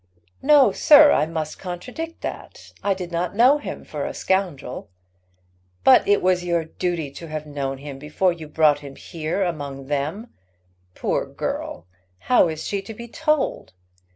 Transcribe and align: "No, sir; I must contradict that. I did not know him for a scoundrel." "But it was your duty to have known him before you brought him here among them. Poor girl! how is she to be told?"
"No, 0.41 0.71
sir; 0.71 1.11
I 1.11 1.27
must 1.27 1.59
contradict 1.59 2.21
that. 2.21 2.73
I 2.81 2.95
did 2.95 3.11
not 3.11 3.35
know 3.35 3.59
him 3.59 3.85
for 3.85 4.03
a 4.07 4.15
scoundrel." 4.15 4.89
"But 5.83 6.07
it 6.07 6.23
was 6.23 6.43
your 6.43 6.65
duty 6.65 7.11
to 7.11 7.27
have 7.27 7.45
known 7.45 7.77
him 7.77 7.99
before 7.99 8.33
you 8.33 8.47
brought 8.47 8.79
him 8.79 8.95
here 8.95 9.43
among 9.43 9.85
them. 9.85 10.33
Poor 10.95 11.27
girl! 11.27 11.85
how 12.17 12.47
is 12.47 12.65
she 12.67 12.81
to 12.81 12.95
be 12.95 13.07
told?" 13.07 13.73